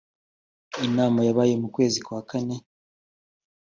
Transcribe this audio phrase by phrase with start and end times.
[0.87, 2.55] inama yabaye mu kwezi kwa kane